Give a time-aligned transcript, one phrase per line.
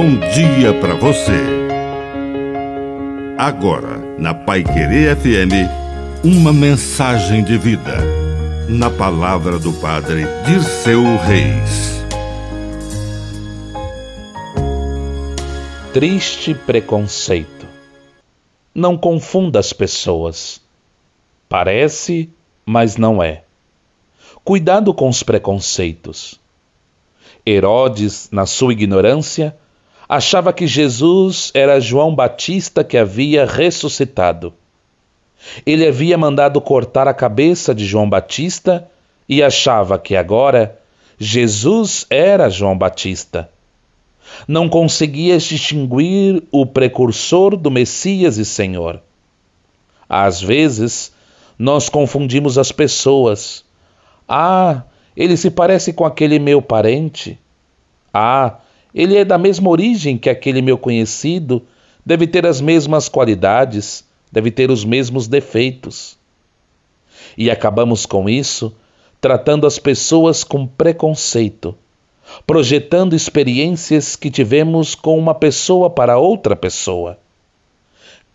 [0.00, 1.32] bom dia para você.
[3.36, 7.96] Agora, na Pai Querer FM, uma mensagem de vida.
[8.68, 12.00] Na palavra do Padre de seu Reis.
[15.92, 17.66] Triste preconceito.
[18.72, 20.60] Não confunda as pessoas.
[21.48, 22.30] Parece,
[22.64, 23.42] mas não é.
[24.44, 26.38] Cuidado com os preconceitos.
[27.44, 29.56] Herodes, na sua ignorância,
[30.08, 34.54] achava que Jesus era João Batista que havia ressuscitado.
[35.66, 38.88] Ele havia mandado cortar a cabeça de João Batista
[39.28, 40.78] e achava que agora
[41.18, 43.48] Jesus era João Batista.
[44.46, 49.00] Não conseguia distinguir o precursor do Messias e Senhor.
[50.08, 51.12] Às vezes,
[51.58, 53.64] nós confundimos as pessoas.
[54.28, 54.82] Ah,
[55.16, 57.38] ele se parece com aquele meu parente.
[58.12, 58.58] Ah,
[58.98, 61.62] ele é da mesma origem que aquele meu conhecido,
[62.04, 66.18] deve ter as mesmas qualidades, deve ter os mesmos defeitos.
[67.36, 68.74] E acabamos com isso
[69.20, 71.76] tratando as pessoas com preconceito,
[72.44, 77.16] projetando experiências que tivemos com uma pessoa para outra pessoa.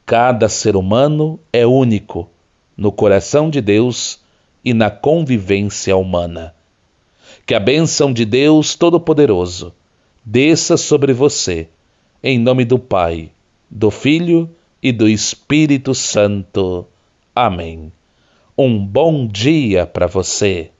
[0.06, 2.30] Cada ser humano é único
[2.78, 4.22] no coração de Deus
[4.64, 6.56] e na convivência humana.
[7.46, 9.74] Que a bênção de Deus Todo-Poderoso
[10.26, 11.68] desça sobre você,
[12.24, 13.32] em nome do Pai,
[13.70, 14.50] do Filho
[14.82, 16.88] e do Espírito Santo.
[17.36, 17.92] Amém.
[18.58, 20.73] Um bom dia para você.